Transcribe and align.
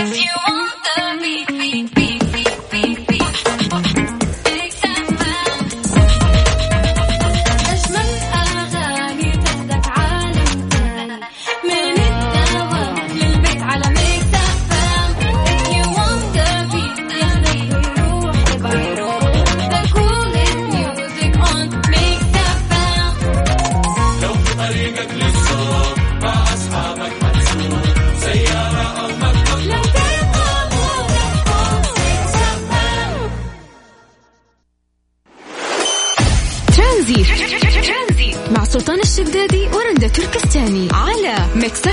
If 0.00 0.16
you 0.16 0.30
want 0.48 0.72
the 0.84 1.18
beat. 1.22 1.47
Mix 41.68 41.86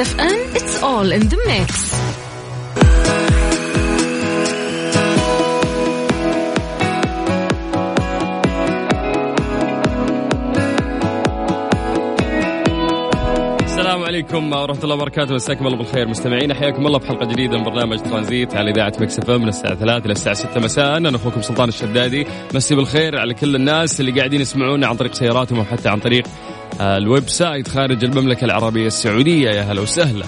FM 0.00 0.38
it's 0.54 0.82
all 0.82 1.12
in 1.12 1.20
the 1.20 1.36
mix 1.46 1.92
السلام 13.64 14.04
عليكم 14.04 14.52
ورحمة 14.52 14.84
الله 14.84 14.94
وبركاته. 14.94 15.34
مساكم 15.34 15.66
الله 15.66 15.78
بالخير. 15.78 16.08
مستمعين 16.08 16.54
حياكم 16.54 16.86
الله 16.86 16.98
في 16.98 17.06
حلقة 17.06 17.26
جديدة 17.26 17.58
من 17.58 17.64
برنامج 17.64 17.98
ترانزيت 17.98 18.54
على 18.54 18.70
إذاعة 18.70 18.92
Mix 19.00 19.18
FM 19.18 19.42
من 19.42 19.48
الساعة 19.48 19.74
3 19.74 20.04
إلى 20.04 20.12
الساعة 20.12 20.34
6 20.34 20.60
مساء. 20.60 20.96
أنا 20.96 21.16
أخوكم 21.16 21.42
سلطان 21.42 21.68
الشدادي. 21.68 22.26
مسي 22.54 22.74
بالخير 22.74 23.18
على 23.18 23.34
كل 23.34 23.56
الناس 23.56 24.00
اللي 24.00 24.12
قاعدين 24.12 24.40
يسمعونا 24.40 24.86
عن 24.86 24.96
طريق 24.96 25.14
سياراتهم 25.14 25.58
أو 25.58 25.64
حتى 25.64 25.88
عن 25.88 26.00
طريق 26.00 26.24
ال 26.80 27.28
website 27.28 27.68
خارج 27.68 28.04
المملكة 28.04 28.44
العربية 28.44 28.86
السعودية. 28.86 29.50
يا 29.50 29.62
هلا 29.62 29.80
وسهلا. 29.80 30.24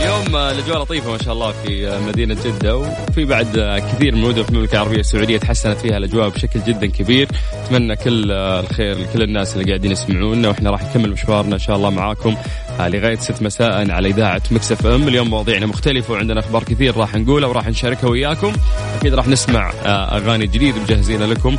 اليوم 0.00 0.36
الأجواء 0.36 0.82
لطيفة 0.82 1.10
ما 1.10 1.18
شاء 1.18 1.34
الله 1.34 1.52
في 1.52 2.00
مدينة 2.08 2.36
جدة 2.44 2.76
وفي 2.76 3.24
بعد 3.24 3.80
كثير 3.92 4.14
من 4.14 4.24
المدن 4.24 4.42
في 4.42 4.50
المملكة 4.50 4.72
العربية 4.72 5.00
السعودية 5.00 5.38
تحسنت 5.38 5.78
فيها 5.78 5.96
الأجواء 5.96 6.28
بشكل 6.28 6.60
جدا 6.66 6.86
كبير. 6.86 7.28
اتمنى 7.52 7.96
كل 7.96 8.32
الخير 8.32 8.98
لكل 8.98 9.22
الناس 9.22 9.56
اللي 9.56 9.64
قاعدين 9.64 9.92
يسمعونا 9.92 10.48
وإحنا 10.48 10.70
راح 10.70 10.82
نكمل 10.82 11.10
مشوارنا 11.10 11.54
إن 11.54 11.60
شاء 11.60 11.76
الله 11.76 11.90
معاكم. 11.90 12.36
لغاية 12.80 13.16
6 13.16 13.44
مساء 13.44 13.90
على 13.90 14.08
إذاعة 14.08 14.42
Mix 14.50 14.72
FM. 14.72 15.08
اليوم 15.08 15.30
مواضيعنا 15.30 15.66
مختلفة 15.66 16.12
وعندنا 16.12 16.40
أخبار 16.40 16.64
كثير 16.64 16.96
راح 16.96 17.14
نقولها 17.14 17.48
وراح 17.48 17.68
نشاركها 17.68 18.10
وياكم. 18.10 18.52
أكيد 18.98 19.14
راح 19.14 19.28
نسمع 19.28 19.70
آه، 19.70 20.16
أغاني 20.16 20.46
جديدة 20.46 20.80
مجهزينها 20.80 21.26
لكم 21.26 21.56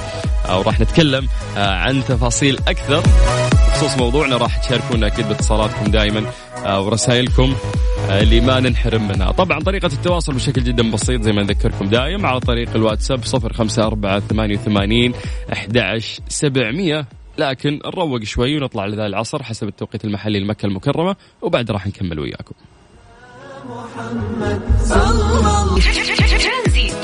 آه، 0.50 0.60
وراح 0.60 0.80
نتكلم 0.80 1.28
آه، 1.58 1.76
عن 1.76 2.04
تفاصيل 2.04 2.58
أكثر. 2.68 3.04
بخصوص 3.52 3.98
موضوعنا 3.98 4.38
راح 4.38 4.58
تشاركونا 4.58 5.08
أكيد 5.08 5.28
باتصالاتكم 5.28 5.92
دائما 5.92 6.24
ورسائلكم 6.68 7.56
اللي 8.10 8.42
ما 8.42 8.60
ننحرم 8.60 9.08
منها. 9.08 9.32
طبعا 9.32 9.60
طريقة 9.60 9.86
التواصل 9.86 10.34
بشكل 10.34 10.64
جدا 10.64 10.92
بسيط 10.92 11.22
زي 11.22 11.32
ما 11.32 11.44
نذكركم 11.44 11.86
دايم 11.86 12.26
على 12.26 12.40
طريق 12.40 12.70
الواتساب 12.76 13.24
صفر 13.24 13.54
خمسة 13.54 13.88
أربعة 13.88 14.20
ثمانية 14.20 14.58
وثمانين 14.58 15.14
أحد 15.54 16.02
سبعمية. 16.28 17.06
لكن 17.38 17.80
نروق 17.86 18.24
شوي 18.24 18.58
ونطلع 18.58 18.86
لذا 18.86 19.06
العصر 19.06 19.44
حسب 19.44 19.68
التوقيت 19.68 20.06
المحلي 20.06 20.40
لمكة 20.40 20.66
المكرمة 20.66 21.16
وبعد 21.42 21.72
راح 21.72 21.88
نكمل 21.88 22.20
وياكم. 22.20 22.56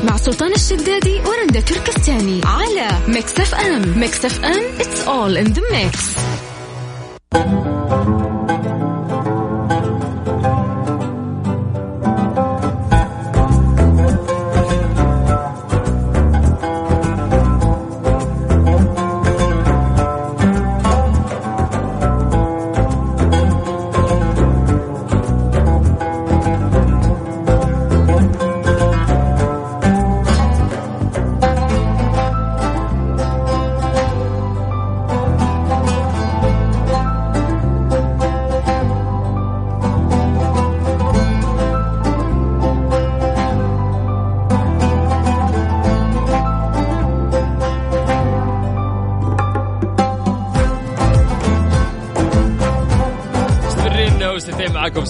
مع 0.03 0.17
سلطان 0.17 0.51
الشدادي 0.51 1.19
ورندا 1.19 1.59
تركستاني 1.59 2.41
على 2.45 2.89
Mix 3.07 3.39
FM. 3.39 3.99
Mix 3.99 4.25
FM 4.25 4.77
it's 4.77 5.07
all 5.07 5.45
in 5.45 5.53
the 5.53 5.61
mix. 5.73 6.19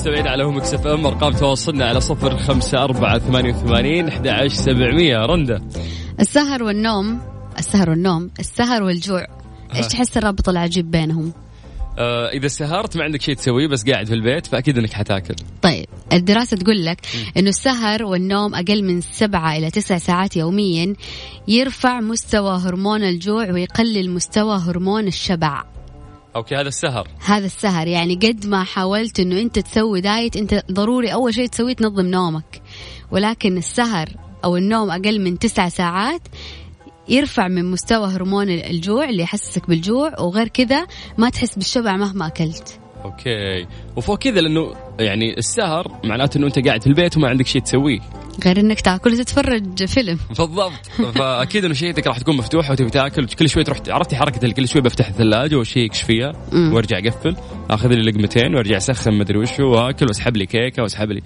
مستمعين 0.03 0.27
على 0.27 0.43
هم 0.43 0.57
إف 0.57 0.87
إم 0.87 1.05
أرقام 1.05 1.33
تواصلنا 1.33 1.85
على 1.85 2.01
صفر 2.01 2.37
خمسة 2.37 2.83
أربعة 2.83 3.19
ثمانية 3.19 3.53
وثمانين 3.53 4.07
أحد 4.07 4.27
عشر 4.27 4.55
سبعمية. 4.55 5.17
رندة 5.17 5.61
السهر 6.19 6.63
والنوم 6.63 7.21
السهر 7.59 7.89
والنوم 7.89 8.31
السهر 8.39 8.83
والجوع. 8.83 9.27
إيش 9.75 9.87
تحس 9.87 10.17
الرابط 10.17 10.49
العجيب 10.49 10.91
بينهم؟ 10.91 11.33
آه 11.99 12.29
إذا 12.29 12.47
سهرت 12.47 12.97
ما 12.97 13.03
عندك 13.03 13.21
شيء 13.21 13.35
تسويه 13.35 13.67
بس 13.67 13.89
قاعد 13.89 14.07
في 14.07 14.13
البيت 14.13 14.47
فأكيد 14.47 14.77
إنك 14.77 14.93
حتاكل. 14.93 15.35
طيب 15.61 15.85
الدراسة 16.13 16.57
تقول 16.57 16.85
لك 16.85 16.97
إنه 17.37 17.49
السهر 17.49 18.03
والنوم 18.03 18.55
أقل 18.55 18.83
من 18.83 19.01
سبعة 19.01 19.57
إلى 19.57 19.71
تسع 19.71 19.97
ساعات 19.97 20.37
يوميا 20.37 20.95
يرفع 21.47 21.99
مستوى 21.99 22.57
هرمون 22.57 23.03
الجوع 23.03 23.51
ويقلل 23.51 24.09
مستوى 24.09 24.57
هرمون 24.57 25.07
الشبع. 25.07 25.72
Okay 26.35 26.55
هذا 26.55 26.67
السهر. 26.67 27.07
هذا 27.25 27.45
السهر. 27.45 27.87
يعني 27.87 28.15
قد 28.15 28.45
ما 28.45 28.63
حاولت 28.63 29.19
إنه 29.19 29.41
أنت 29.41 29.59
تسوي 29.59 30.01
diet 30.01 30.35
أنت 30.35 30.63
ضروري 30.71 31.13
أول 31.13 31.33
شيء 31.33 31.47
تسويه 31.47 31.73
تنظم 31.73 32.05
نومك. 32.05 32.61
ولكن 33.11 33.57
السهر 33.57 34.09
أو 34.43 34.57
النوم 34.57 34.91
أقل 34.91 35.21
من 35.21 35.39
تسع 35.39 35.69
ساعات 35.69 36.21
يرفع 37.09 37.47
من 37.47 37.71
مستوى 37.71 38.07
هرمون 38.07 38.49
الجوع 38.49 39.09
اللي 39.09 39.23
يحسسك 39.23 39.67
بالجوع 39.67 40.19
وغير 40.19 40.47
كذا 40.47 40.87
ما 41.17 41.29
تحس 41.29 41.55
بالشبع 41.55 41.97
مهما 41.97 42.27
أكلت. 42.27 42.79
Okay. 43.05 43.67
وفوق 43.95 44.17
كذا 44.17 44.41
لأنه 44.41 44.73
يعني 44.99 45.37
السهر 45.37 45.99
معناته 46.03 46.37
إنه 46.37 46.47
أنت 46.47 46.67
قاعد 46.67 46.81
في 46.81 46.87
البيت 46.87 47.17
وما 47.17 47.29
عندك 47.29 47.47
شيء 47.47 47.61
تسويه. 47.61 47.99
غير 48.45 48.59
إنك 48.59 48.81
تأكل 48.81 49.13
وتتفرج 49.13 49.85
فيلم. 49.85 50.19
بالضبط. 50.29 50.87
فأكيد 51.15 51.65
إنه 51.65 51.73
شهيتك 51.73 52.07
راح 52.07 52.17
تكون 52.19 52.37
مفتوحه 52.37 52.71
وتبي 52.71 52.89
تأكل. 52.89 53.25
كل 53.25 53.49
شوي 53.49 53.63
تروح 53.63 53.79
عرفتي 53.89 54.15
حركة 54.15 54.51
كل 54.51 54.67
شوي 54.67 54.81
بفتح 54.81 55.07
الثلاجة 55.07 55.55
وأشيك 55.55 55.93
فيها؟ 55.93 56.31
وأرجع 56.53 56.97
أقفل. 56.97 57.35
آخذ 57.69 57.87
لي 57.87 58.11
لقمتين 58.11 58.55
وأرجع 58.55 58.77
أسخن 58.77 59.13
مدري 59.13 59.37
وش 59.37 59.59
وأكل 59.59 60.05
وأسحب 60.05 60.37
لي 60.37 60.45
كيكة 60.45 60.83
وأسحب 60.83 61.11
لي. 61.11 61.21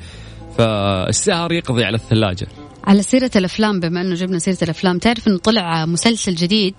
فالسهر 0.57 1.51
يقضي 1.51 1.83
على 1.83 1.95
الثلاجة. 1.95 2.47
على 2.83 3.03
سيرة 3.03 3.31
الأفلام 3.35 3.79
بما 3.79 4.01
أنه 4.01 4.15
جبنا 4.15 4.39
سيرة 4.39 4.57
الأفلام 4.61 4.97
تعرف 4.97 5.27
أنه 5.27 5.37
طلع 5.37 5.85
مسلسل 5.85 6.35
جديد؟ 6.35 6.75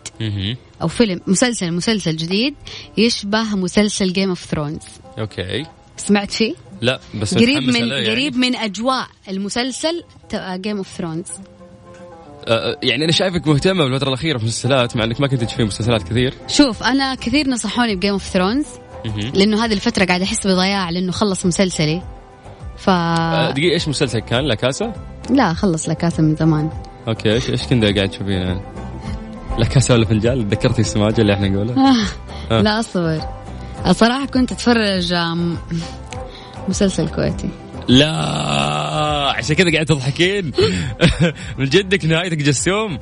أو 0.83 0.89
فيلم 0.89 1.21
مسلسل 1.27 1.73
مسلسل 1.73 2.17
جديد 2.17 2.55
يشبه 2.97 3.57
مسلسل 3.57 4.13
Game 4.13 4.29
of 4.29 4.45
Thrones 4.45 4.83
okay. 5.19 5.65
سمعت 5.99 6.31
فيه؟ 6.31 6.55
لا 6.81 7.01
بس 7.21 7.35
قريب 7.35 7.63
من 7.63 7.89
يعني. 7.89 8.11
قريب 8.11 8.37
من 8.37 8.57
أجواء 8.57 9.07
المسلسل 9.29 10.05
Game 10.35 10.77
of 10.77 10.89
Thrones 10.89 11.27
يعني 12.83 13.05
أنا 13.05 13.13
شايفك 13.13 13.47
مهتمة 13.47 13.85
بالفترة 13.85 14.09
الأخيرة 14.09 14.39
في 14.39 14.43
المسلسلات 14.43 14.97
مع 14.97 15.05
إنك 15.05 15.21
ما 15.21 15.27
كنت 15.27 15.45
تشوفين 15.45 15.67
مسلسلات 15.67 16.03
كثير 16.03 16.35
شوف 16.49 16.83
أنا 16.83 17.15
كثير 17.15 17.49
نصحوني 17.49 17.97
ب 17.97 18.00
Game 18.00 18.13
of 18.13 18.25
Thrones 18.25 18.67
لأنه 19.35 19.65
هذه 19.65 19.73
الفترة 19.73 20.05
قاعدة 20.05 20.25
أحس 20.25 20.47
بضياع 20.47 20.91
لأنه 20.91 21.13
خلص 21.13 21.47
مسلسلي 21.47 22.03
ف 22.77 22.91
أه، 22.91 23.51
دقيقة 23.51 23.75
إيش 23.75 23.89
مسلسل 23.89 24.19
كان 24.19 24.45
لا 24.45 24.55
كاسا 24.55 24.93
لا 25.31 25.53
خلص 25.53 25.89
لكاسة 25.89 26.23
من 26.23 26.37
زمان 26.37 26.71
أوكي 27.09 27.33
إيش 27.33 27.51
إيش 27.51 27.63
كنت 27.63 27.85
قاعد 27.85 28.09
تشوفين 28.09 28.29
يعني؟ 28.29 28.61
لا 29.59 29.68
كاسة 29.68 29.95
ولا 29.95 30.07
فنجان 30.07 30.49
تذكرتي 30.49 30.81
السماجة 30.81 31.21
اللي 31.21 31.35
إحنا 31.35 31.49
نقولها؟ 31.49 31.91
آه. 31.91 32.55
آه. 32.55 32.61
لا 32.61 32.81
أصبر 32.81 33.38
الصراحة 33.87 34.27
كنت 34.27 34.53
أتفرج 34.53 35.15
مسلسل 36.69 37.09
كويتي. 37.09 37.49
لا 37.89 38.13
عشان 39.37 39.57
كذا 39.57 39.73
قاعد 39.73 39.87
تضحكين. 39.87 40.53
من 41.59 41.65
جدك 41.65 42.05
نهايتك 42.05 42.39
جسوم 42.39 42.99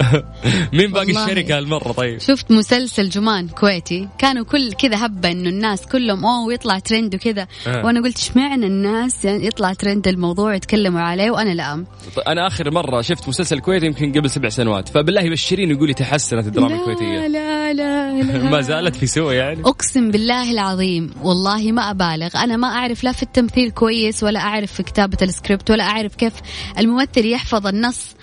مين 0.72 0.92
باقي 0.92 1.10
الشركة 1.10 1.58
هالمرة 1.58 1.92
طيب؟ 1.92 2.20
شفت 2.20 2.50
مسلسل 2.50 3.08
جمان 3.08 3.48
كويتي. 3.48 4.08
كانوا 4.18 4.44
كل 4.44 4.72
كذا 4.72 5.06
هبه 5.06 5.30
إنه 5.30 5.48
الناس 5.48 5.86
كلهم 5.86 6.24
أوه 6.24 6.52
يطلع 6.54 6.78
ترند 6.78 7.14
وكذا. 7.14 7.46
أه. 7.66 7.84
وأنا 7.86 8.02
قلت 8.02 8.18
اشمعنى 8.18 8.66
الناس 8.66 9.24
يعني 9.24 9.46
يطلع 9.46 9.72
ترند 9.72 10.08
الموضوع 10.08 10.54
يتكلموا 10.54 11.00
عليه 11.00 11.30
وأنا 11.30 11.54
لا 11.54 11.84
أنا 12.26 12.46
آخر 12.46 12.70
مرة 12.70 13.00
شفت 13.00 13.28
مسلسل 13.28 13.58
كويتي 13.60 13.86
يمكن 13.86 14.12
قبل 14.12 14.30
سبع 14.30 14.48
سنوات. 14.48 14.88
فبالله 14.88 15.30
بشرين 15.30 15.70
يقول 15.70 15.88
لي 15.88 15.94
تحسنت 15.94 16.46
الدراما 16.46 16.74
الكويتية. 16.74 17.26
لا 17.26 17.72
لا 17.72 17.72
لا 17.72 18.50
ما 18.52 18.60
زالت 18.60 18.96
في 18.96 19.06
سوء 19.06 19.32
يعني. 19.32 19.60
أقسم 19.60 20.10
بالله 20.10 20.50
العظيم 20.50 21.10
والله 21.22 21.72
ما 21.72 21.90
أبالغ. 21.90 22.28
أنا 22.36 22.56
ما 22.56 22.68
أعرف 22.68 23.04
لا 23.04 23.12
في 23.12 23.22
التمثيل 23.22 23.70
كويس 23.70 24.22
ولا 24.22 24.40
أعرف 24.40 24.72
في 24.72 24.82
كتابة 24.82 25.18
السكريبت 25.22 25.70
ولا 25.70 25.84
أعرف 25.84 26.14
كيف 26.14 26.32
الممثل 26.78 27.26
يحفظ 27.26 27.66
النص. 27.66 28.16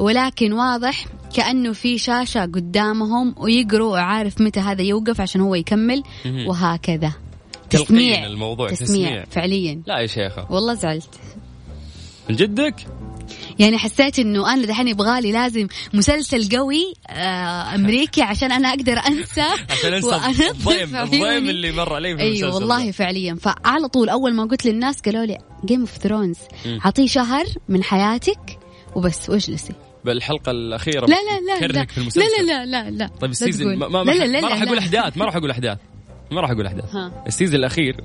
ولكن 0.00 0.52
واضح 0.52 1.06
كأنه 1.34 1.72
في 1.72 1.98
شاشة 1.98 2.40
قدامهم 2.40 3.34
ويقروا 3.38 3.92
وعارف 3.92 4.40
متى 4.40 4.60
هذا 4.60 4.82
يوقف 4.82 5.20
عشان 5.20 5.40
هو 5.40 5.54
يكمل. 5.54 6.02
وهكذا. 6.46 7.12
تسميع. 7.70 8.26
الموضوع 8.26 8.70
تسميع, 8.70 9.08
تسميع. 9.08 9.24
فعليا. 9.30 9.82
لا 9.86 9.98
يا 9.98 10.06
شيخة. 10.06 10.46
والله 10.50 10.74
زعلت. 10.74 11.14
من 12.30 12.36
جدك؟ 12.36 12.74
يعني 13.58 13.78
حسيت 13.78 14.18
إنه 14.18 14.54
أنا 14.54 14.66
دحين 14.66 14.88
يبغالي 14.88 15.32
لازم 15.32 15.66
مسلسل 15.94 16.56
قوي 16.56 16.94
آه 17.08 17.74
أمريكي 17.74 18.22
عشان 18.22 18.52
أنا 18.52 18.68
أقدر 18.68 18.98
أنسى. 19.06 19.40
عشان 19.70 19.94
أنسى 19.94 20.50
الضيم 20.50 20.96
الضيم 20.96 21.48
اللي 21.48 21.72
مر 21.72 21.94
علي 21.94 22.16
في 22.16 22.22
أيوه 22.22 22.54
والله 22.54 22.86
ده. 22.86 22.92
فعليا. 22.92 23.34
فعلى 23.34 23.88
طول 23.88 24.08
أول 24.08 24.34
ما 24.34 24.44
قلت 24.44 24.66
للناس 24.66 25.00
قالوا 25.00 25.24
لي 25.24 25.38
Game 25.64 25.80
of 25.80 25.96
Thrones 25.96 26.38
اعطيه 26.84 27.06
شهر 27.06 27.44
من 27.68 27.82
حياتك 27.82 28.58
وبس 28.96 29.30
واجلسي 29.30 29.72
بالحلقة 30.04 30.50
الأخيرة 30.50 31.06
لا 31.06 31.06
لا 31.06 31.60
لا 31.60 31.66
لا. 31.66 31.84
في 31.84 31.98
المسلسل. 31.98 32.26
لا 32.46 32.64
لا 32.64 32.66
لا 32.66 32.90
لا 32.90 33.10
طيب 33.20 33.30
ال 33.30 33.37
season 33.37 33.76
ما, 33.76 33.88
ما, 33.88 33.98
لا 33.98 34.12
لا 34.12 34.24
لا 34.24 34.40
ما 34.40 34.48
راح 34.48 34.62
أقول 34.62 34.78
أحداث 34.78 35.16
ما 35.16 35.24
راح 35.24 35.36
أقول 35.36 35.50
أحداث. 35.50 35.78
ما 36.30 36.40
راح 36.40 36.50
أقول 36.50 36.66
أحداث. 36.66 36.84
ال 37.26 37.30
season 37.30 37.54
الأخير 37.58 37.96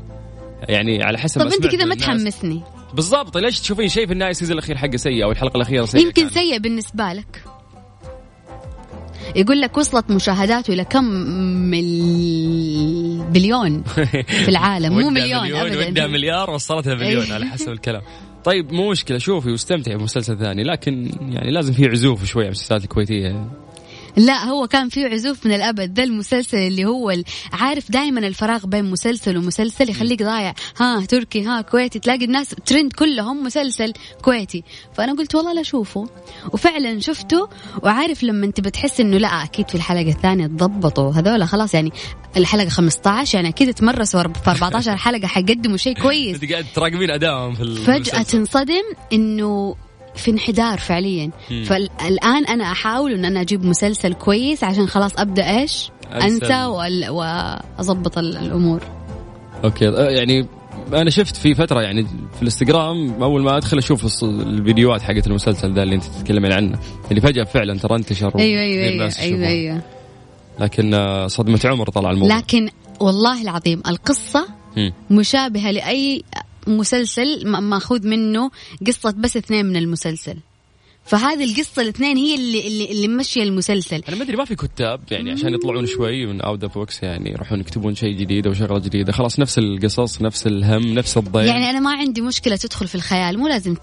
يعني 0.70 1.04
على 1.04 1.18
حسب 1.18 1.42
طب 1.42 1.48
أنت 1.48 1.68
كذا 1.68 1.86
ما 1.86 1.96
تحمسني. 1.96 2.62
بالضبط. 2.94 3.38
ليش 3.38 3.60
تشوفين 3.60 3.88
شيء 3.88 4.06
في 4.08 4.14
النهاية 4.14 4.32
ال 4.32 4.35
season 4.35 4.54
الأخير 4.58 4.78
حقه 4.78 4.98
سيء 4.98 5.24
أو 5.24 5.32
الحلقة 5.32 5.58
الأخيرة 5.58 5.86
سيئة 5.86 6.02
يمكن 6.02 6.30
سيء 6.30 6.58
بالنسبة 6.58 7.14
لك. 7.14 7.44
يقول 9.36 9.62
لك 9.62 9.78
وصلت 9.78 10.10
مشاهداته 10.12 10.74
إلى 10.74 10.86
كم 10.86 11.04
مل... 11.72 13.26
بليون 13.30 13.84
في 14.46 14.50
العالم. 14.50 14.94
مو 14.94 15.10
مليون, 15.10 15.44
مليون 15.44 15.84
ابدا. 15.84 16.08
مليار 16.08 16.50
وصلتها 16.50 16.94
بليون 16.94 17.32
على 17.32 17.46
حسب 17.46 17.72
الكلام. 17.72 18.02
طيب 18.46 18.74
مو 18.74 18.92
مشكلة. 18.92 19.18
شوفي 19.18 19.52
واستمتعي 19.52 19.98
بمسلسل 19.98 20.38
ثاني 20.38 20.64
لكن 20.64 21.12
يعني 21.22 21.52
لازم 21.52 21.74
في 21.74 21.86
عزوف 21.86 22.26
شوي 22.26 22.42
على 22.42 22.48
المسلسلات 22.48 22.84
الكويتية. 22.84 23.65
لا 24.18 24.44
هو 24.44 24.68
كان 24.68 24.90
في 24.90 25.06
عزوف 25.06 25.46
من 25.46 25.52
الأبد. 25.54 25.96
ذا 25.96 26.04
المسلسل 26.04 26.58
اللي 26.58 26.86
هو 26.86 27.14
عارف 27.54 27.92
دائما 27.92 28.28
الفراغ 28.28 28.66
بين 28.66 28.86
مسلسل 28.86 29.38
ومسلسل 29.38 29.90
يخليك 29.90 30.24
ضايع. 30.24 30.54
ها 30.78 31.06
تركي 31.06 31.44
ها 31.44 31.62
كويتي. 31.62 32.00
تلاقي 32.00 32.26
الناس 32.26 32.56
ترند 32.66 32.94
كلهم 32.94 33.44
مسلسل 33.44 33.94
كويتي. 34.22 34.64
فأنا 34.94 35.14
قلت 35.14 35.36
والله 35.36 35.54
لا 35.54 35.62
أشوفه. 35.62 36.10
وفعلا 36.54 37.00
شفته. 37.00 37.50
وعارف 37.84 38.24
لما 38.24 38.46
أنت 38.46 38.62
بتحس 38.62 39.00
إنه 39.00 39.18
لا 39.18 39.28
أكيد 39.28 39.70
في 39.70 39.76
الحلقة 39.76 40.10
الثانية 40.10 40.48
تضبطوا. 40.48 41.12
هذول 41.12 41.44
خلاص 41.48 41.74
يعني 41.74 41.92
الحلقة 42.38 42.70
15 42.70 43.36
يعني 43.36 43.50
أكيد 43.50 43.74
تمرسوا 43.74 44.24
في 44.24 44.50
14 44.50 44.98
حلقة 44.98 45.28
حيقدموا 45.28 45.78
شيء 45.78 46.02
كويس. 46.02 46.36
انت 46.36 46.52
قاعد 46.52 46.66
تراقبين 46.76 47.12
أدائهم 47.12 47.56
في 47.56 47.76
فجأة 47.76 48.22
تنصدم 48.22 48.84
إنه 49.14 49.76
في 50.16 50.32
انحدار 50.32 50.78
فعليا. 50.78 51.32
مم. 51.52 51.64
فالآن 51.64 52.46
أنا 52.46 52.72
أحاول 52.72 53.14
إن 53.14 53.26
أنا 53.26 53.42
أجيب 53.42 53.66
مسلسل 53.66 54.14
كويس 54.14 54.64
عشان 54.64 54.88
خلاص 54.88 55.12
أبدأ 55.18 55.60
إيش؟ 55.60 55.90
أنسى 56.14 56.66
واضبط 57.10 58.18
الأمور. 58.18 58.84
أوكي. 59.64 59.88
أه، 59.88 60.10
يعني 60.10 60.48
أنا 60.94 61.10
شفت 61.10 61.36
في 61.36 61.56
فترة 61.56 61.82
يعني 61.82 62.04
في 62.04 62.42
الإنستغرام 62.42 63.24
أول 63.24 63.42
ما 63.42 63.58
أدخل 63.58 63.78
أشوف 63.78 64.24
الفيديوهات 64.24 65.02
حقت 65.02 65.28
المسلسل 65.28 65.74
ذا 65.74 65.84
اللي 65.84 65.96
أنت 65.96 66.04
تتكلمين 66.04 66.52
عنه. 66.52 66.80
اللي 67.10 67.22
فجأة 67.22 67.44
فعلا 67.44 67.80
ترى 67.80 67.96
انتشر 67.96 68.40
أيوه 68.40 68.62
أيوه 68.62 68.84
أيوه, 68.84 69.12
أيوة, 69.20 69.48
أيوة. 69.48 69.82
لكن 70.60 70.94
أه، 70.94 71.28
صدمة 71.28 71.60
عمر 71.66 71.90
طلع 71.90 72.12
الموضوع. 72.12 72.38
لكن 72.38 72.70
والله 73.00 73.42
العظيم 73.42 73.82
القصة 73.88 74.48
مشابهة 75.10 75.72
لأي 75.72 76.24
مسلسل 76.68 77.48
ماخوذ 77.48 78.08
منه 78.08 78.52
قصة 78.88 79.12
بس 79.12 79.38
اثنين 79.38 79.66
من 79.66 79.76
المسلسل. 79.76 80.36
فهذه 81.06 81.44
القصة 81.44 81.82
الاثنين 81.82 82.18
هي 82.18 82.36
اللي 82.36 82.68
اللي, 82.68 82.92
اللي 82.92 83.08
ممشية 83.08 83.44
المسلسل. 83.44 84.04
أنا 84.08 84.18
ما 84.18 84.24
أدري 84.24 84.38
ما 84.38 84.46
في 84.46 84.56
كتاب 84.56 85.00
يعني 85.12 85.32
عشان 85.32 85.54
يطلعون 85.54 85.86
شوي 85.86 86.26
من 86.26 86.42
out 86.42 86.64
of 86.64 86.74
box 86.78 87.04
يعني 87.04 87.32
يروحون 87.32 87.60
يكتبون 87.60 87.96
شيء 87.96 88.12
جديد 88.12 88.48
أو 88.48 88.54
شغلة 88.54 88.80
جديدة. 88.80 89.12
خلاص 89.12 89.40
نفس 89.40 89.58
القصص 89.58 90.22
نفس 90.22 90.48
الهم 90.48 90.94
نفس 90.94 91.18
الضيق. 91.18 91.46
يعني 91.46 91.70
أنا 91.70 91.80
ما 91.80 91.92
عندي 91.92 92.22
مشكلة 92.22 92.56
تدخل 92.56 92.88
في 92.88 92.96
الخيال. 92.96 93.40
مو 93.40 93.48
لازم 93.48 93.76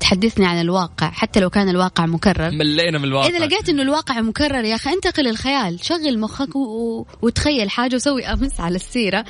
تحدثني 0.00 0.46
عن 0.46 0.60
الواقع 0.60 1.10
حتى 1.10 1.40
لو 1.40 1.50
كان 1.50 1.68
الواقع 1.68 2.06
مكرر. 2.06 2.50
ملينا 2.50 2.98
من 2.98 3.04
الواقع. 3.04 3.28
إذا 3.28 3.46
لقيت 3.46 3.68
إنه 3.68 3.82
الواقع 3.82 4.20
مكرر 4.20 4.64
يا 4.64 4.74
أخي 4.74 4.90
انتقل 4.90 5.28
الخيال 5.28 5.84
شغل 5.84 6.18
مخك 6.18 6.56
و... 6.56 7.06
وتخيل 7.22 7.70
حاجة 7.70 7.94
وسوي 7.94 8.26
أمس 8.26 8.60
على 8.60 8.76
السيرة. 8.76 9.24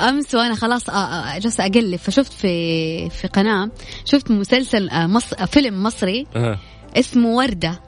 أمس 0.00 0.34
وأنا 0.34 0.54
خلاص 0.54 0.90
جالسه 1.38 1.66
أقلب. 1.66 1.96
فشفت 1.96 2.32
في 2.32 3.10
في 3.10 3.28
قناة 3.28 3.70
شفت 4.04 4.30
مسلسل 4.30 4.88
مص... 4.92 5.34
فيلم 5.34 5.82
مصري. 5.82 6.26
اسمه 6.96 7.28
وردة. 7.28 7.80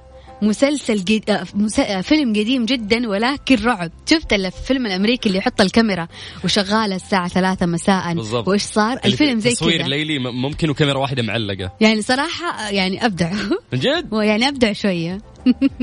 مسلسل 0.43 1.05
جد... 1.05 1.31
آه، 1.31 1.47
مس... 1.55 1.81
آه، 1.81 2.01
فيلم 2.01 2.31
قديم 2.31 2.65
جدا 2.65 3.09
ولكن 3.09 3.65
رعب. 3.65 3.91
شفت 4.07 4.33
الفيلم 4.33 4.87
الأمريكي 4.87 5.29
اللي 5.29 5.39
يحط 5.39 5.61
الكاميرا 5.61 6.09
وشغالة 6.45 6.97
الساعة 6.97 7.29
ثلاثة 7.29 7.67
مساء؟ 7.67 8.15
بالضبط. 8.15 8.49
وإيش 8.49 8.63
صار؟ 8.63 8.99
الفيلم 9.05 9.41
زي 9.41 9.49
كذا. 9.51 9.57
تصوير 9.57 9.87
ليلي 9.87 10.19
ممكن 10.19 10.71
وكاميرا 10.71 10.99
واحدة 10.99 11.23
معلقة. 11.23 11.73
يعني 11.81 12.03
صراحة 12.03 12.71
يعني 12.71 13.07
أبدع. 13.07 13.33
من 13.73 13.79
جد؟ 13.79 14.09
يعني 14.23 14.49
أبدع 14.49 14.73
شوية. 14.73 15.34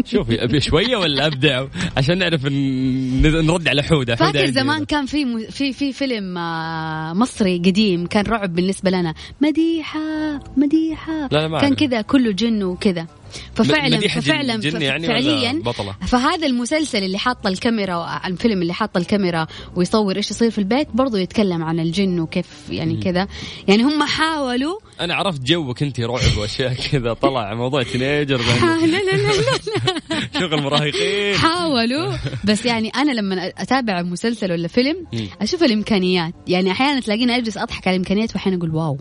شوفي 0.05 0.43
أبي 0.43 0.59
شوية 0.61 0.97
ولا 0.97 1.27
أبدع؟ 1.27 1.65
عشان 1.97 2.17
نعرف 2.17 2.45
نرد 2.45 3.67
على 3.67 3.83
حودة. 3.83 4.15
فاكر 4.15 4.45
زمان 4.45 4.85
كان 4.85 5.05
في 5.05 5.47
في 5.51 5.73
في 5.73 5.93
فيلم 5.93 6.37
آه، 6.37 7.13
مصري 7.13 7.57
قديم 7.57 8.05
كان 8.05 8.25
رعب 8.25 8.55
بالنسبة 8.55 8.89
لنا. 8.89 9.13
مديحة 9.41 10.39
مديحة. 10.57 11.27
لا 11.31 11.37
لا 11.37 11.47
ما 11.47 11.61
كان 11.61 11.75
كذا 11.75 12.01
كله 12.01 12.31
جن 12.31 12.63
وكذا. 12.63 13.07
ففعلا 13.55 13.99
ففعلا 14.07 14.59
يعني 14.81 15.07
فعليا 15.07 15.61
بطلة. 15.65 15.95
فهذا 16.07 16.47
المسلسل 16.47 17.03
اللي 17.03 17.17
حاط 17.17 17.47
الكاميرا 17.47 18.21
الفيلم 18.27 18.61
اللي 18.61 18.73
حاط 18.73 18.97
الكاميرا 18.97 19.47
ويصور 19.75 20.15
إيش 20.15 20.31
يصير 20.31 20.51
في 20.51 20.57
البيت 20.57 20.87
برضو 20.93 21.17
يتكلم 21.17 21.63
عن 21.63 21.79
الجن 21.79 22.19
وكيف 22.19 22.47
يعني 22.69 22.97
كذا. 22.97 23.27
يعني 23.67 23.83
هم 23.83 24.03
حاولوا 24.03 24.79
أنا 25.01 25.15
عرفت 25.15 25.41
جوك 25.41 25.83
أنت 25.83 26.00
رعب 26.00 26.38
وأشياء 26.38 26.73
كذا. 26.73 27.13
طلع 27.13 27.53
موضوع 27.53 27.83
تينيجر 27.83 28.38
لا 28.41 28.85
لا 28.85 28.97
لا 29.01 29.17
لا 29.17 30.21
شغل 30.39 30.61
مراهقين. 30.61 31.35
حاولوا. 31.35 32.13
بس 32.43 32.65
يعني 32.65 32.89
أنا 32.89 33.11
لما 33.11 33.47
أتابع 33.57 34.01
مسلسل 34.01 34.51
ولا 34.51 34.67
فيلم 34.67 35.07
أشوف 35.41 35.63
الإمكانيات. 35.63 36.33
يعني 36.47 36.71
أحيانا 36.71 37.00
تلاقيني 37.00 37.38
أجلس 37.38 37.57
أضحك 37.57 37.88
على 37.88 37.95
الإمكانيات 37.95 38.35
واحيانا 38.35 38.57
أقول 38.57 38.75
wow. 38.75 38.98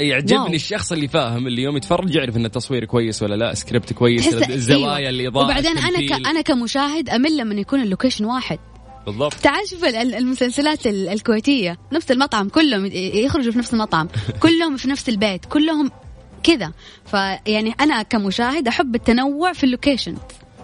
يعجبني. 0.00 0.56
الشخص 0.56 0.92
اللي 0.92 1.08
فاهم 1.08 1.46
اللي 1.46 1.62
يوم 1.62 1.76
يتفرج 1.76 2.14
يعرف 2.14 2.36
إن 2.36 2.44
التصوير 2.44 2.84
كويس 2.84 3.22
ولا 3.22 3.34
لا. 3.34 3.49
سكريبت 3.54 3.92
كويس 3.92 4.34
الزوايا 4.34 4.96
أيوة. 4.96 5.10
الاضاءه 5.10 5.44
وبعدين 5.44 5.78
أنا 5.78 5.98
ك... 5.98 6.26
أنا 6.26 6.40
كمشاهد 6.40 7.08
أمل 7.08 7.36
لما 7.36 7.54
يكون 7.54 7.80
ال 7.80 7.85
location 7.85 8.24
واحد. 8.24 8.58
بالضبط. 9.06 9.34
تعال 9.34 9.68
شوف 9.68 9.84
المسلسلات 9.84 10.86
الكويتية. 10.86 11.78
نفس 11.92 12.10
المطعم 12.10 12.48
كلهم 12.48 12.86
يخرجوا 13.14 13.52
في 13.52 13.58
نفس 13.58 13.74
المطعم. 13.74 14.08
كلهم 14.42 14.76
في 14.76 14.88
نفس 14.88 15.08
البيت. 15.08 15.44
كلهم 15.44 15.90
كذا. 16.42 16.72
فيعني 17.06 17.74
أنا 17.80 18.02
كمشاهد 18.02 18.68
أحب 18.68 18.94
التنوع 18.94 19.52
في 19.52 19.64
اللوكيشن 19.64 20.16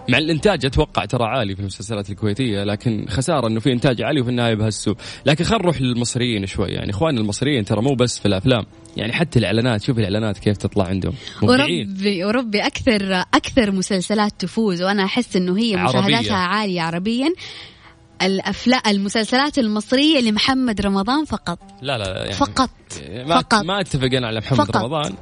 مع 0.09 0.17
الإنتاج 0.17 0.65
أتوقع 0.65 1.05
ترى 1.05 1.23
عالي 1.23 1.55
في 1.55 1.61
المسلسلات 1.61 2.09
الكويتية 2.09 2.63
لكن 2.63 3.05
خسارة 3.09 3.47
إنه 3.47 3.59
في 3.59 3.71
إنتاج 3.71 4.01
عالي 4.01 4.21
وفي 4.21 4.29
النهاية 4.29 4.55
بهالسوء. 4.55 4.95
لكن 5.25 5.43
خلينا 5.43 5.63
نروح 5.63 5.81
للمصريين 5.81 6.45
شوي 6.45 6.69
يعني 6.69 6.89
اخواننا 6.91 7.21
المصريين 7.21 7.65
ترى 7.65 7.81
مو 7.81 7.95
بس 7.95 8.19
في 8.19 8.25
الأفلام 8.25 8.65
يعني 8.97 9.13
حتى 9.13 9.39
الإعلانات 9.39 9.83
شوف 9.83 9.97
الإعلانات 9.99 10.37
كيف 10.37 10.57
تطلع 10.57 10.85
عندهم. 10.85 11.13
مبدعين. 11.41 11.89
وربي 11.89 12.25
وربي 12.25 12.61
أكثر 12.61 13.13
أكثر 13.33 13.71
مسلسلات 13.71 14.31
تفوز 14.39 14.81
وأنا 14.83 15.05
أحس 15.05 15.35
إنه 15.35 15.57
هي 15.57 15.75
مشاهداتها 15.75 16.35
عالية 16.35 16.81
عربيا. 16.81 17.33
الافلام 18.21 18.81
المسلسلات 18.87 19.57
المصرية 19.59 20.19
لمحمد 20.19 20.81
رمضان 20.81 21.25
فقط. 21.25 21.59
لا 21.81 21.97
لا 21.97 22.17
يعني 22.17 22.33
فقط. 22.33 22.69
ما 23.25 23.41
فقط. 23.41 23.63
ما 23.65 23.81
أتفق 23.81 24.09
أنا 24.13 24.27
على 24.27 24.39
محمد 24.39 24.57
فقط. 24.57 24.77
رمضان. 24.77 25.13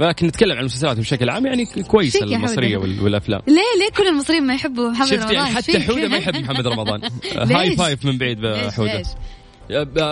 لكن 0.00 0.26
نتكلم 0.26 0.52
عن 0.52 0.58
المسلسلات 0.58 0.98
بشكل 0.98 1.30
عام 1.30 1.46
يعني 1.46 1.66
كويسة 1.66 2.24
المصرية 2.24 2.76
والأفلام. 2.76 3.40
ليه؟ 3.46 3.54
ليه 3.54 3.90
كل 3.96 4.08
المصريين 4.08 4.46
ما 4.46 4.54
يحبوا 4.54 4.90
محمد 4.90 5.08
شفت 5.08 5.18
رمضان؟ 5.18 5.34
يعني 5.34 5.54
حتى 5.54 5.80
حوده 5.80 6.08
ما 6.08 6.16
يحب 6.16 6.36
محمد 6.36 6.66
رمضان. 6.66 7.00
هاي 7.56 7.76
فايف 7.76 8.04
من 8.04 8.18
بعيد 8.18 8.40
بحوده. 8.40 9.02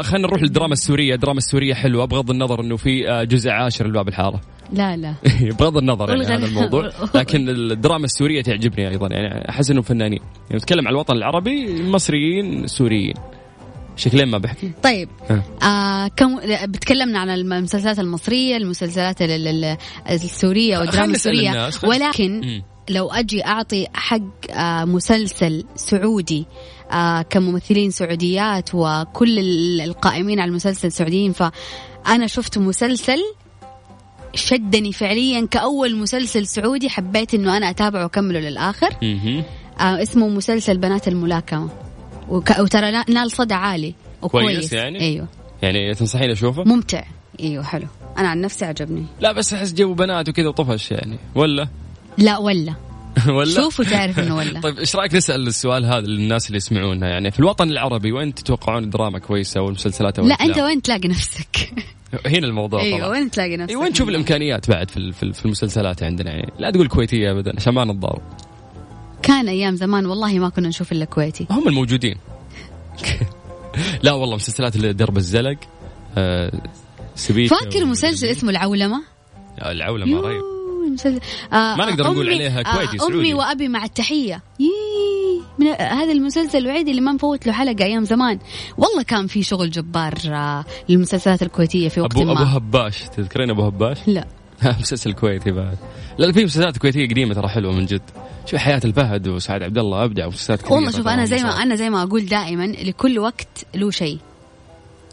خلينا 0.02 0.26
نروح 0.28 0.42
للدراما 0.42 0.72
السورية، 0.72 1.14
الدراما 1.14 1.38
السورية 1.38 1.74
حلوة 1.74 2.04
بغض 2.04 2.30
النظر 2.30 2.60
إنه 2.60 2.76
في 2.76 3.10
آه، 3.10 3.24
جزء 3.24 3.50
عاشر 3.50 3.86
لباب 3.86 4.08
الحارة. 4.08 4.40
لا 4.72 4.96
لا. 4.96 5.14
بغض 5.60 5.76
النظر 5.76 6.08
يعني 6.10 6.24
هذا 6.24 6.46
الموضوع. 6.46 6.90
لكن 7.14 7.48
الدراما 7.48 8.04
السورية 8.04 8.42
تعجبني 8.42 8.88
أيضا. 8.88 9.08
يعني 9.08 9.48
أحس 9.48 9.70
إنه 9.70 9.82
فنانين. 9.82 10.20
يعني 10.50 10.56
نتكلم 10.56 10.88
عن 10.88 10.94
الوطن 10.94 11.16
العربي 11.16 11.82
مصريين 11.82 12.66
سوريين. 12.66 13.14
شكلين 13.96 14.28
ما 14.28 14.38
بحكي 14.38 14.72
طيب. 14.82 15.08
آه 15.62 16.08
كم 16.08 16.36
بتكلمنا 16.64 17.18
عن 17.18 17.30
المسلسلات 17.30 17.98
المصرية 17.98 18.56
المسلسلات 18.56 19.16
السورية 20.10 20.78
والدراما 20.78 21.12
السورية. 21.14 21.70
ولكن 21.84 22.40
م. 22.40 22.62
لو 22.90 23.10
أجي 23.10 23.46
أعطي 23.46 23.86
حق 23.94 24.50
آه 24.50 24.84
مسلسل 24.84 25.64
سعودي 25.76 26.46
آه 26.92 27.22
كممثلين 27.22 27.90
سعوديات 27.90 28.70
وكل 28.74 29.38
القائمين 29.80 30.40
على 30.40 30.48
المسلسل 30.48 30.92
سعوديين 30.92 31.32
فأنا 31.32 32.26
شفت 32.26 32.58
مسلسل 32.58 33.18
شدني 34.34 34.92
فعليا 34.92 35.46
كأول 35.50 35.96
مسلسل 35.96 36.46
سعودي 36.46 36.88
حبيت 36.88 37.34
إنه 37.34 37.56
أنا 37.56 37.70
أتابعه 37.70 38.02
وأكمله 38.02 38.40
للآخر. 38.40 38.88
آه 39.80 40.02
اسمه 40.02 40.28
مسلسل 40.28 40.78
بنات 40.78 41.08
الملاكمة. 41.08 41.64
وك... 41.64 41.70
وترى 42.32 42.90
نال 43.08 43.30
صدى 43.30 43.54
عالي 43.54 43.94
وكويس. 44.22 44.56
كويس 44.56 44.72
يعني؟ 44.72 45.00
أيوه. 45.00 45.28
يعني 45.62 45.94
تنصحين 45.94 46.30
أشوفه؟ 46.30 46.64
ممتع. 46.64 47.04
أيوه 47.40 47.64
حلو. 47.64 47.86
أنا 48.18 48.28
عن 48.28 48.40
نفسي 48.40 48.64
عجبني. 48.64 49.04
لا 49.20 49.32
بس 49.32 49.52
أحس 49.52 49.72
جو 49.72 49.94
بنات 49.94 50.28
وكذا 50.28 50.48
وطفش 50.48 50.90
يعني. 50.90 51.18
ولا؟ 51.34 51.68
لا 52.18 52.38
ولا. 52.38 52.74
ولا؟ 53.36 53.54
شوف 53.54 53.80
وتعرف 53.80 54.18
إنه 54.18 54.36
ولا. 54.36 54.60
طيب 54.64 54.78
إيش 54.78 54.96
رأيك 54.96 55.14
نسأل 55.14 55.46
السؤال 55.46 55.84
هذا 55.84 56.06
للناس 56.06 56.46
اللي 56.46 56.56
يسمعونا؟ 56.56 57.08
يعني 57.08 57.30
في 57.30 57.40
الوطن 57.40 57.70
العربي 57.70 58.12
وين 58.12 58.34
تتوقعون 58.34 58.84
الدراما 58.84 59.18
كويسة 59.18 59.60
والمسلسلات 59.60 60.20
لا 60.20 60.34
أنت 60.34 60.58
وين 60.58 60.82
تلاقي 60.82 61.08
نفسك؟ 61.08 61.72
هنا 62.26 62.46
الموضوع 62.46 62.80
أيوه 62.80 62.98
طبعا. 62.98 63.10
وين 63.10 63.30
تلاقي 63.30 63.56
نفسك 63.56 63.76
وين 63.76 63.92
تشوف 63.92 64.08
الإمكانيات 64.08 64.70
بعد 64.70 64.90
في 64.90 65.12
في 65.12 65.44
المسلسلات 65.44 66.02
عندنا؟ 66.02 66.30
يعني 66.30 66.52
لا 66.58 66.70
تقول 66.70 66.88
كويتية 66.88 67.30
ابدا 67.30 67.52
عشان 67.56 67.74
ما 67.74 67.84
نتضارب 67.84 68.22
كان 69.22 69.48
أيام 69.48 69.76
زمان 69.76 70.06
والله 70.06 70.38
ما 70.38 70.48
كنا 70.48 70.68
نشوف 70.68 70.92
إلا 70.92 71.04
كويتي. 71.04 71.46
هم 71.50 71.68
الموجودين. 71.68 72.16
لا 74.02 74.12
والله 74.12 74.36
مسلسلات 74.36 74.76
درب 74.76 75.16
الزلق 75.16 75.58
آه 76.18 76.52
فاكر 77.50 77.84
مسلسل 77.84 78.26
اسمه 78.26 78.50
العولمة؟ 78.50 79.02
العولمة 79.66 80.20
رهيب. 80.20 80.42
مسلسل 80.92 81.20
آه 81.52 81.76
ما 81.76 81.90
نقدر 81.90 82.04
نقول 82.04 82.28
عليها 82.28 82.60
آه، 82.60 82.74
كويتي 82.76 82.98
سعودي. 82.98 83.14
امي 83.14 83.34
وأبي 83.34 83.68
مع 83.68 83.84
التحية. 83.84 84.42
من 85.58 85.66
هذا 85.66 86.12
المسلسل 86.12 86.58
الوحيد 86.58 86.88
اللي 86.88 87.00
ما 87.00 87.12
نفوت 87.12 87.46
له 87.46 87.52
حلقة 87.52 87.84
أيام 87.84 88.04
زمان. 88.04 88.38
والله 88.78 89.02
كان 89.02 89.26
في 89.26 89.42
شغل 89.42 89.70
جبار 89.70 90.14
آه 90.26 90.64
للمسلسلات 90.88 91.42
الكويتية 91.42 91.88
في 91.88 92.00
وقت 92.00 92.16
أبو 92.16 92.24
ما. 92.24 92.32
أبو 92.32 92.42
هباش 92.42 93.02
تذكرين 93.16 93.50
أبو 93.50 93.62
هباش؟ 93.62 93.98
لا. 94.06 94.26
مسلسل 94.80 95.12
كويتي 95.12 95.50
بعد. 95.50 95.78
لا 96.18 96.32
في 96.32 96.44
مسلسلات 96.44 96.78
كويتية 96.78 97.08
قديمة 97.08 97.34
ترى 97.34 97.48
حلوة 97.48 97.72
من 97.72 97.86
جد. 97.86 98.02
شوف 98.46 98.60
حياة 98.60 98.80
الفهد 98.84 99.28
وسعد 99.28 99.62
عبد 99.62 99.78
الله 99.78 100.04
أبدع 100.04 100.26
مسلسلات 100.26 100.60
كثيره 100.62 100.74
والله 100.74 100.90
شوف 100.90 101.08
أنا 101.08 101.24
زي 101.24 101.42
ما 101.42 101.62
أنا 101.62 101.74
زي 101.74 101.90
ما 101.90 102.02
أقول 102.02 102.26
دائما 102.26 102.66
لكل 102.66 103.18
وقت 103.18 103.64
له 103.74 103.90
شيء. 103.90 104.18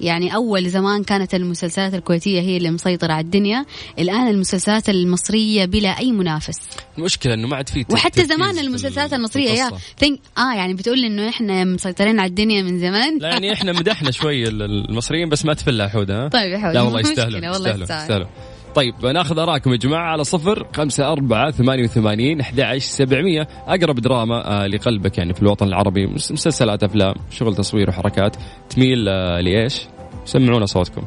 يعني 0.01 0.35
أول 0.35 0.69
زمان 0.69 1.03
كانت 1.03 1.35
المسلسلات 1.35 1.93
الكويتية 1.93 2.41
هي 2.41 2.57
اللي 2.57 2.71
مسيطرة 2.71 3.13
على 3.13 3.23
الدنيا. 3.25 3.65
الآن 3.99 4.27
المسلسلات 4.27 4.89
المصرية 4.89 5.65
بلا 5.65 5.89
أي 5.99 6.11
منافس. 6.11 6.59
المشكلة 6.97 7.33
إنه 7.33 7.47
ما 7.47 7.55
عاد 7.55 7.69
في 7.69 7.85
وحتى 7.89 8.25
زمان 8.25 8.59
المسلسلات 8.59 9.13
المصرية 9.13 9.49
يا 9.49 9.71
ثينك 9.97 10.19
آه 10.37 10.53
يعني 10.55 10.73
بتقول 10.73 11.05
إنه 11.05 11.29
إحنا 11.29 11.63
مسيطرين 11.63 12.19
على 12.19 12.29
الدنيا 12.29 12.61
من 12.63 12.79
زمان؟ 12.79 13.17
لا 13.17 13.29
يعني 13.29 13.53
إحنا 13.53 13.71
مدحنا 13.71 14.11
شوي 14.11 14.47
المصريين 14.47 15.29
بس 15.29 15.45
ما 15.45 15.53
تفلها 15.53 15.87
حودة 15.87 16.27
طيب 16.27 16.51
يا 16.51 16.57
حودة 16.57 16.73
لا 16.73 16.81
والله 16.81 16.99
يستاهلوا 16.99 17.39
يستاهلوا 17.39 17.83
يستاهلوا 17.83 18.27
طيب 18.75 19.05
ناخذ 19.05 19.39
اراءكم 19.39 19.71
يا 19.71 19.77
جماعة 19.77 20.11
على 20.11 20.23
صفر 20.23 20.67
خمسة 20.75 21.11
أربعة 21.11 21.51
ثمانية 21.51 21.83
وثمانين 21.83 22.39
أحد 22.39 22.59
عشر 22.59 22.79
سبعمية. 22.79 23.47
أقرب 23.67 23.95
دراما 23.95 24.63
آه 24.63 24.67
لقلبك 24.67 25.17
يعني 25.17 25.33
في 25.33 25.41
الوطن 25.41 25.67
العربي. 25.67 26.07
مسلسلات 26.07 26.83
أفلام 26.83 27.15
شغل 27.31 27.55
تصوير 27.55 27.89
وحركات. 27.89 28.35
تميل 28.69 29.09
آه 29.09 29.41
لإيش؟ 29.41 29.81
سمعونا 30.25 30.65
صوتكم. 30.65 31.01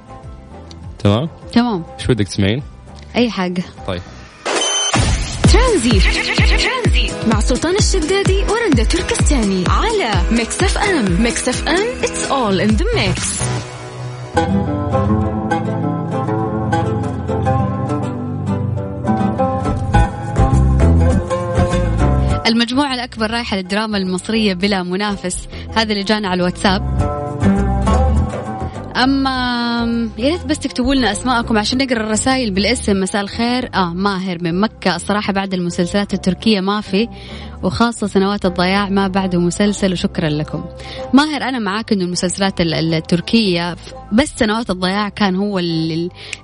تمام؟ 0.99 1.28
تمام. 1.52 1.85
إيش 2.00 2.11
ودك 2.11 2.28
تسمعين؟ 2.28 2.62
أي 3.16 3.31
حاجة. 3.31 3.62
طيب. 3.87 4.02
ترانزيت. 5.52 6.02
مع 7.33 7.40
سلطان 7.40 7.76
الشدادي 7.76 8.45
ورندا 8.45 8.85
تركستاني 8.85 9.64
على 9.69 10.12
Mix 10.31 10.62
FM. 10.62 11.23
Mix 11.23 11.49
FM 11.49 12.02
it's 12.02 12.31
all 12.31 12.61
in 12.61 12.76
the 12.76 12.87
mix. 12.97 13.42
المجموعة 22.52 22.94
الأكبر 22.94 23.30
رايحة 23.30 23.56
للدراما 23.56 23.99
المصرية 23.99 24.54
بلا 24.54 24.82
منافس. 24.82 25.49
هذا 25.76 25.92
اللي 25.92 26.04
جانا 26.04 26.28
على 26.28 26.38
الواتساب. 26.38 27.12
أما 28.96 30.11
يا 30.18 30.28
ريت 30.28 30.46
بس 30.46 30.58
تكتبوا 30.58 30.94
لنا 30.94 31.12
أسماءكم 31.12 31.58
عشان 31.58 31.78
نقرأ 31.78 32.00
الرسائل 32.00 32.50
بالاسم. 32.50 33.00
مساء 33.00 33.22
الخير. 33.22 33.70
آه 33.75 33.92
ماهر 33.92 34.38
من 34.42 34.61
مكة. 34.61 34.96
الصراحة 34.96 35.32
بعد 35.32 35.54
المسلسلات 35.54 36.14
التركية 36.14 36.61
ما 36.61 36.80
في 36.80 37.08
وخاصة 37.62 38.06
سنوات 38.06 38.46
الضياع 38.46 38.88
ما 38.88 39.08
بعده 39.08 39.38
مسلسل 39.40 39.92
وشكرا 39.92 40.28
لكم. 40.28 40.64
ماهر 41.12 41.42
أنا 41.42 41.58
معاك 41.58 41.92
أنه 41.92 42.04
المسلسلات 42.04 42.61
التركية 42.61 43.76
بس 44.12 44.32
سنوات 44.37 44.70
الضياع 44.70 45.08
كان 45.08 45.37
هو 45.37 45.58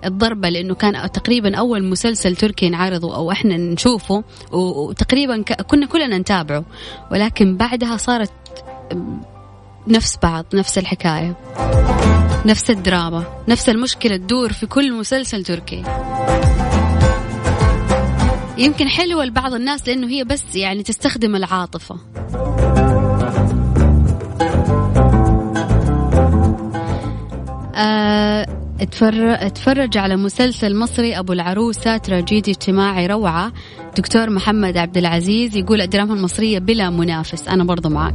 الضربة 0.05 0.49
لأنه 0.49 0.75
كان 0.75 1.11
تقريبا 1.11 1.57
أول 1.57 1.85
مسلسل 1.85 2.37
تركي 2.37 2.69
نعرضه 2.69 3.17
أو 3.17 3.33
إحنا 3.33 3.57
نشوفه 3.57 4.25
وتقريبا 4.53 5.43
كنا 5.43 5.87
كلنا 5.87 6.19
نتابعه. 6.19 6.65
ولكن 7.13 7.57
بعدها 7.57 7.97
صارت 7.97 8.33
نفس 9.89 10.19
بعض 10.23 10.45
نفس 10.55 10.79
الحكاية. 10.79 11.37
نفس 12.47 12.71
الدراما 12.71 13.25
نفس 13.49 13.69
المشكلة 13.69 14.17
تدور 14.17 14.53
في 14.53 14.67
كل 14.67 14.93
مسلسل 14.93 15.45
تركي. 15.45 15.83
يمكن 18.59 18.89
حلوة 18.89 19.25
لبعض 19.25 19.55
الناس 19.55 19.89
لأنه 19.89 20.09
هي 20.09 20.25
بس 20.25 20.55
يعني 20.55 20.83
تستخدم 20.83 21.37
العاطفة. 21.37 21.97
أه 27.75 28.47
اتفرج 28.81 29.99
على 29.99 30.17
مسلسل 30.17 30.77
مصري 30.77 31.19
أبو 31.19 31.33
العروسة 31.33 31.97
تراجيدي 31.97 32.51
اجتماعي 32.51 33.07
روعة. 33.07 33.53
دكتور 33.97 34.31
محمد 34.31 34.77
عبد 34.77 34.97
العزيز 34.97 35.57
يقول 35.57 35.81
الدراما 35.81 36.15
المصريه 36.15 36.59
بلا 36.59 36.91
منافس 36.91 37.49
أنا 37.49 37.65
برضو 37.65 37.89
معك. 37.89 38.15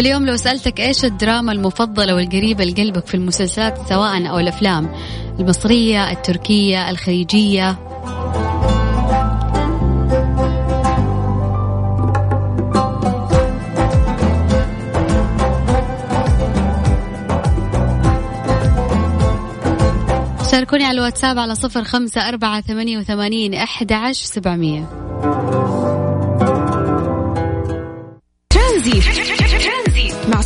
فاليوم 0.00 0.26
لو 0.26 0.36
سألتك 0.36 0.80
إيش 0.80 1.04
الدراما 1.04 1.52
المفضلة 1.52 2.14
والقريبة 2.14 2.64
لقلبك 2.64 3.06
في 3.06 3.14
المسلسلات 3.14 3.88
سواء 3.88 4.30
أو 4.30 4.38
الأفلام؟ 4.38 4.92
المصرية 5.40 6.10
التركية 6.10 6.90
الخليجية؟ 6.90 7.78
شاركوني 20.50 20.84
على 20.84 20.98
الواتساب 20.98 21.38
على 21.38 21.54
صفر 21.54 21.84
خمسة 21.84 22.28
أربعة 22.28 22.60
ثمانية 22.60 22.98
وثمانين 22.98 23.54
أحد 23.54 23.92
عشر 23.92 24.24
سبعمية. 24.24 25.00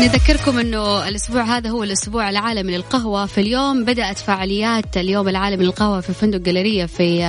نذكركم 0.00 0.58
إنه 0.58 1.08
الأسبوع 1.08 1.42
هذا 1.42 1.70
هو 1.70 1.84
الأسبوع 1.84 2.30
العالمي 2.30 2.76
للقهوة. 2.76 3.26
في 3.26 3.40
اليوم 3.40 3.84
بدأت 3.84 4.18
فعاليات 4.18 4.96
اليوم 4.96 5.28
العالمي 5.28 5.64
للقهوة 5.64 6.00
في 6.00 6.12
فندق 6.12 6.38
جاليريه 6.38 6.86
في 6.86 7.20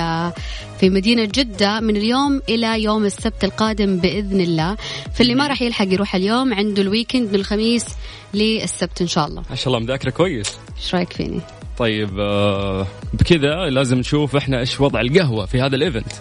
في 0.80 0.90
مدينة 0.90 1.24
جدة 1.24 1.80
من 1.80 1.96
اليوم 1.96 2.42
إلى 2.48 2.82
يوم 2.82 3.04
السبت 3.04 3.44
القادم 3.44 3.96
بإذن 3.96 4.40
الله. 4.40 4.76
فاللي 5.14 5.34
ما 5.34 5.46
راح 5.46 5.62
يلحق 5.62 5.86
يروح 5.92 6.14
اليوم 6.14 6.54
عنده 6.54 6.82
ال 6.82 6.88
weekend 6.88 7.28
من 7.28 7.34
الخميس 7.34 7.86
للسبت 8.34 9.00
إن 9.00 9.06
شاء 9.06 9.26
الله. 9.26 9.42
ما 9.50 9.56
شاء 9.56 9.66
الله 9.66 9.78
مذاكرة 9.78 10.10
كويس. 10.10 10.58
إيش 10.76 10.94
رأيك 10.94 11.12
فيني؟ 11.12 11.40
طيب 11.78 12.20
آه، 12.20 12.86
بكذا 13.12 13.70
لازم 13.70 13.98
نشوف 13.98 14.36
إحنا 14.36 14.60
إيش 14.60 14.80
وضع 14.80 15.00
القهوة 15.00 15.46
في 15.46 15.60
هذا 15.60 15.76
ال 15.76 15.82
event 15.82 16.12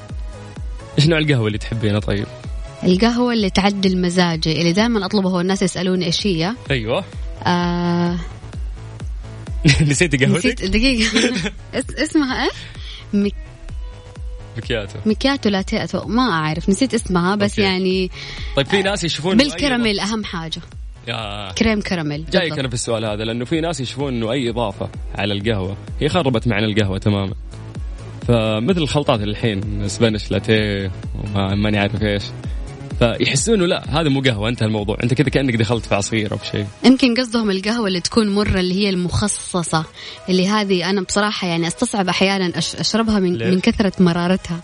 إيش 0.97 1.07
نوع 1.07 1.19
القهوة 1.19 1.47
اللي 1.47 1.57
تحبينها 1.57 1.99
طيب؟ 1.99 2.25
القهوة 2.83 3.33
اللي 3.33 3.49
تعدل 3.49 4.01
مزاجي 4.01 4.61
اللي 4.61 4.73
دائما 4.73 5.05
أطلبها 5.05 5.31
والناس 5.37 5.61
يسألوني 5.61 6.05
إيش 6.05 6.27
هي. 6.27 6.53
أيوه. 6.71 7.03
آه 7.43 8.15
نسيتي 9.87 10.17
قهوتك؟ 10.25 10.45
نسيت 10.45 10.65
دقيقة. 10.65 11.09
اس- 11.75 11.95
اسمها 11.97 12.43
إيش؟ 12.43 12.51
ماك- 13.13 13.35
ماكياتو. 14.57 14.99
ماكياتو 15.05 15.49
لاتيه 15.49 15.87
ما 16.05 16.31
أعرف 16.31 16.69
نسيت 16.69 16.93
اسمها 16.93 17.35
بس 17.35 17.49
أوكي. 17.51 17.61
يعني 17.61 18.11
طيب 18.55 18.65
في 18.67 18.81
ناس 18.81 19.03
يشوفون 19.03 19.37
بالكراميل 19.37 19.99
أهم 19.99 20.23
حاجة. 20.23 20.61
يا. 21.07 21.51
كريم 21.51 21.81
كراميل 21.81 22.25
جايك. 22.31 22.59
أنا 22.59 22.67
في 22.67 22.73
السؤال 22.73 23.05
هذا 23.05 23.23
لأنه 23.23 23.45
في 23.45 23.61
ناس 23.61 23.79
يشوفون 23.79 24.13
إنه 24.13 24.31
أي 24.31 24.49
إضافة 24.49 24.89
على 25.15 25.33
القهوة. 25.33 25.77
هي 25.99 26.09
خربت 26.09 26.47
معنى 26.47 26.65
القهوة 26.65 26.97
تماما. 26.97 27.33
فمثل 28.27 28.81
الخلطات 28.81 29.19
اللي 29.19 29.31
الحين 29.31 29.87
سبانش 29.87 30.31
لاتيه 30.31 30.91
وما 31.15 31.55
ماني 31.55 31.77
عارف 31.77 32.03
إيش. 32.03 32.23
فيحسون 32.99 33.53
إنه 33.55 33.65
لا 33.65 34.01
هذا 34.01 34.09
مو 34.09 34.21
قهوة 34.21 34.49
انتهى 34.49 34.65
الموضوع. 34.67 34.97
انت 35.03 35.13
كذا 35.13 35.29
كأنك 35.29 35.55
دخلت 35.55 35.85
في 35.85 35.95
عصير 35.95 36.31
أو 36.31 36.37
في 36.37 36.45
شيء. 36.47 36.67
يمكن 36.83 37.15
قصدهم 37.15 37.51
القهوة 37.51 37.87
اللي 37.87 38.01
تكون 38.01 38.29
مرة 38.29 38.59
اللي 38.59 38.73
هي 38.75 38.89
المخصصة 38.89 39.85
اللي 40.29 40.47
هذه 40.47 40.89
أنا 40.89 41.01
بصراحة 41.01 41.47
يعني 41.47 41.67
أستصعب 41.67 42.07
أحيانا 42.09 42.51
أش- 42.51 42.79
أشربها 42.79 43.19
من, 43.19 43.35
ليه؟ 43.35 43.45
من 43.51 43.59
كثرة 43.59 43.93
مرارتها. 43.99 44.61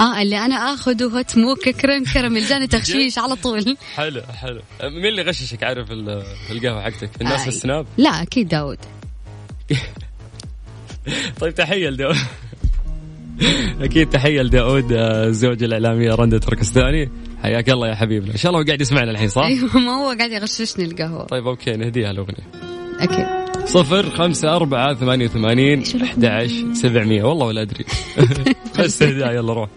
آه 0.00 0.22
اللي 0.22 0.38
أنا 0.38 0.54
آخذه 0.54 1.04
هوت 1.04 1.38
موكا 1.38 1.70
كريم 1.70 2.04
كراميل 2.04 2.44
جاني 2.46 2.66
تغشيش 2.76 3.18
على 3.18 3.36
طول. 3.36 3.76
حلو 3.94 4.22
حلو. 4.22 4.60
مين 4.82 5.06
اللي 5.06 5.22
غششك 5.22 5.62
عارف 5.62 5.90
ال- 5.90 6.22
القهوة 6.50 6.82
حقتك. 6.82 7.10
الناس 7.20 7.40
في 7.40 7.44
آي. 7.44 7.48
السناب؟ 7.48 7.86
لا 7.96 8.22
أكيد 8.22 8.48
داود. 8.48 8.78
طيب 11.40 11.54
تحية 11.54 11.88
لداود. 11.88 12.16
أكيد 13.80 14.08
تحية 14.08 14.42
لداود 14.42 14.92
آه، 14.92 15.30
زوج 15.30 15.62
الاعلاميه 15.62 16.14
رندا 16.14 16.38
تركستاني. 16.38 17.10
حياك 17.42 17.70
الله 17.70 17.88
يا 17.88 17.94
حبيبنا. 17.94 18.32
إن 18.32 18.36
شاء 18.36 18.50
الله 18.50 18.62
هو 18.62 18.66
قاعد 18.66 18.80
يسمعنا 18.80 19.10
الحين 19.10 19.28
صح؟ 19.28 19.42
أيوه 19.42 19.78
ما 19.78 19.92
هو 19.92 20.16
قاعد 20.18 20.30
يغششني 20.30 20.84
القهوة. 20.84 21.24
طيب 21.24 21.46
أوكي 21.46 21.70
نهديها 21.70 22.10
الأغنية. 22.10 22.46
أكيد 23.00 23.26
صفر 23.66 24.10
خمسة 24.10 24.56
أربعة 24.56 24.94
ثمانية 24.94 25.24
وثمانين 25.24 25.82
أحد 26.02 26.24
عشر 26.24 26.72
سبعمية. 26.72 27.22
والله 27.22 27.46
ولا 27.46 27.62
أدري. 27.62 27.84
بس 28.78 29.02
يلا 29.02 29.52
روح. 29.52 29.68